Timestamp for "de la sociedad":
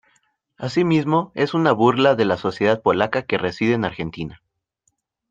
2.15-2.81